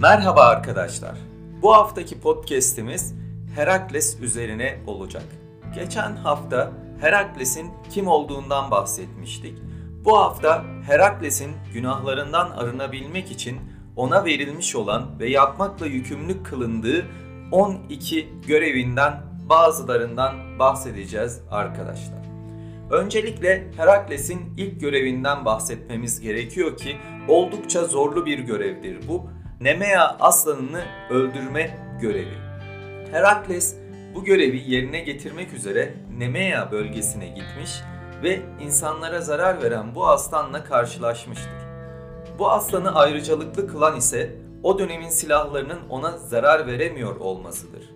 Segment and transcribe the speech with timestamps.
[0.00, 1.14] Merhaba arkadaşlar.
[1.62, 3.14] Bu haftaki podcast'imiz
[3.54, 5.22] Herakles üzerine olacak.
[5.74, 9.58] Geçen hafta Herakles'in kim olduğundan bahsetmiştik.
[10.04, 13.58] Bu hafta Herakles'in günahlarından arınabilmek için
[13.96, 17.06] ona verilmiş olan ve yapmakla yükümlü kılındığı
[17.52, 22.18] 12 görevinden bazılarından bahsedeceğiz arkadaşlar.
[22.90, 26.96] Öncelikle Herakles'in ilk görevinden bahsetmemiz gerekiyor ki
[27.28, 29.38] oldukça zorlu bir görevdir bu.
[29.60, 32.38] Nemea aslanını öldürme görevi.
[33.10, 33.76] Herakles
[34.14, 37.70] bu görevi yerine getirmek üzere Nemea bölgesine gitmiş
[38.22, 41.52] ve insanlara zarar veren bu aslanla karşılaşmıştır.
[42.38, 47.90] Bu aslanı ayrıcalıklı kılan ise o dönemin silahlarının ona zarar veremiyor olmasıdır.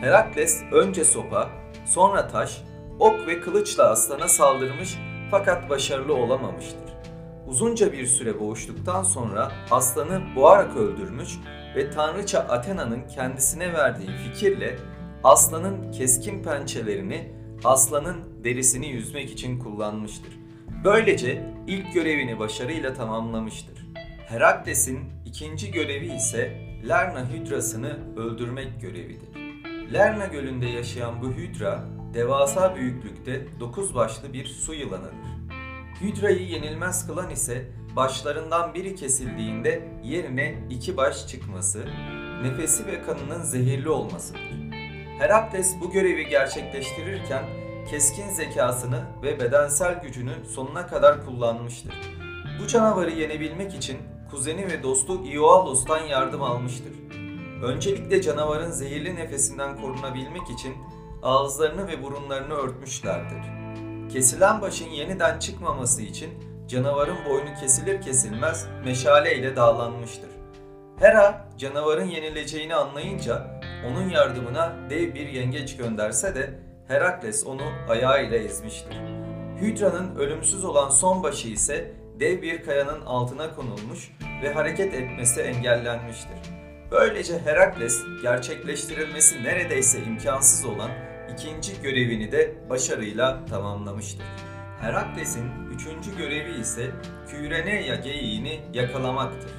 [0.00, 1.50] Herakles önce sopa,
[1.86, 2.62] sonra taş,
[2.98, 4.98] ok ve kılıçla aslana saldırmış
[5.30, 6.89] fakat başarılı olamamıştır.
[7.46, 11.38] Uzunca bir süre boğuştuktan sonra aslanı boğarak öldürmüş
[11.76, 14.76] ve tanrıça Athena'nın kendisine verdiği fikirle
[15.24, 17.32] aslanın keskin pençelerini
[17.64, 20.38] aslanın derisini yüzmek için kullanmıştır.
[20.84, 23.86] Böylece ilk görevini başarıyla tamamlamıştır.
[24.28, 29.28] Herakles'in ikinci görevi ise Lerna hüdrasını öldürmek görevidir.
[29.92, 35.39] Lerna gölünde yaşayan bu hüdra devasa büyüklükte dokuz başlı bir su yılanıdır.
[36.00, 37.64] Hüdrayı yenilmez kılan ise
[37.96, 41.84] başlarından biri kesildiğinde yerine iki baş çıkması,
[42.42, 44.50] nefesi ve kanının zehirli olmasıdır.
[45.18, 47.44] Herakles bu görevi gerçekleştirirken
[47.90, 51.94] keskin zekasını ve bedensel gücünü sonuna kadar kullanmıştır.
[52.62, 53.98] Bu canavarı yenebilmek için
[54.30, 56.92] kuzeni ve dostu Ioalos'tan yardım almıştır.
[57.62, 60.74] Öncelikle canavarın zehirli nefesinden korunabilmek için
[61.22, 63.59] ağızlarını ve burunlarını örtmüşlerdir.
[64.12, 66.30] Kesilen başın yeniden çıkmaması için
[66.68, 70.30] canavarın boynu kesilir kesilmez meşale ile dağlanmıştır.
[70.98, 73.60] Hera canavarın yenileceğini anlayınca
[73.90, 76.50] onun yardımına dev bir yengeç gönderse de
[76.88, 78.96] Herakles onu ayağıyla ezmiştir.
[79.60, 84.10] Hydra'nın ölümsüz olan son başı ise dev bir kayanın altına konulmuş
[84.42, 86.38] ve hareket etmesi engellenmiştir.
[86.90, 90.90] Böylece Herakles gerçekleştirilmesi neredeyse imkansız olan
[91.34, 94.26] ikinci görevini de başarıyla tamamlamıştır.
[94.80, 96.90] Herakles'in üçüncü görevi ise
[97.28, 99.50] Küreneya geyiğini yakalamaktır.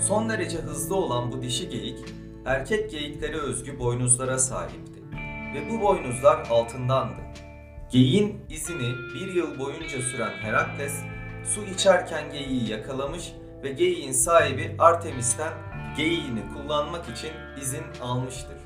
[0.00, 1.98] Son derece hızlı olan bu dişi geyik,
[2.46, 5.02] erkek geyiklere özgü boynuzlara sahipti
[5.54, 7.22] ve bu boynuzlar altındandı.
[7.90, 11.02] Geyiğin izini bir yıl boyunca süren Herakles,
[11.44, 13.32] su içerken geyiği yakalamış
[13.62, 15.52] ve geyiğin sahibi Artemis'ten
[15.96, 18.63] geyiğini kullanmak için izin almıştır.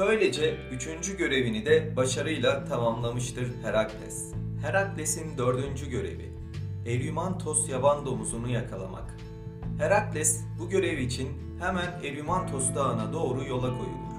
[0.00, 4.32] Böylece üçüncü görevini de başarıyla tamamlamıştır Herakles.
[4.62, 6.32] Herakles'in dördüncü görevi,
[6.86, 9.16] Erymantos yaban domuzunu yakalamak.
[9.78, 11.28] Herakles bu görev için
[11.58, 14.14] hemen Erymantos dağına doğru yola koyulur.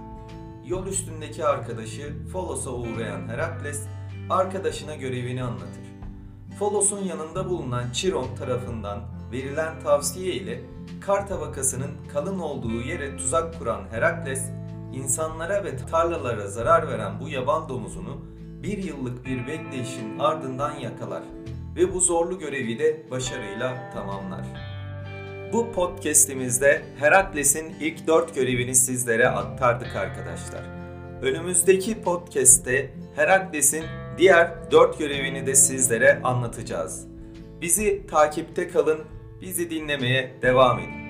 [0.66, 3.88] Yol üstündeki arkadaşı Folos'a uğrayan Herakles,
[4.30, 5.86] arkadaşına görevini anlatır.
[6.60, 10.62] Folos'un yanında bulunan Chiron tarafından verilen tavsiye ile
[11.02, 14.61] kar tabakasının kalın olduğu yere tuzak kuran Herakles,
[14.94, 18.22] insanlara ve tarlalara zarar veren bu yaban domuzunu
[18.64, 21.24] bir yıllık bir bekleyişin ardından yakalar
[21.76, 24.46] ve bu zorlu görevi de başarıyla tamamlar.
[25.54, 30.64] Bu podcast'imizde Herakles'in ilk dört görevini sizlere aktardık arkadaşlar.
[31.22, 33.84] Önümüzdeki podcast'te Herakles'in
[34.18, 37.08] diğer dört görevini de sizlere anlatacağız.
[37.62, 39.00] Bizi takipte kalın,
[39.42, 41.01] bizi dinlemeye devam edin.